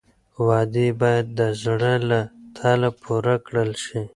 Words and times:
وعدې 0.45 0.87
باید 1.01 1.25
د 1.39 1.41
زړه 1.63 1.93
له 2.09 2.19
تله 2.57 2.89
پوره 3.01 3.35
کړل 3.45 3.71
شي. 3.85 4.01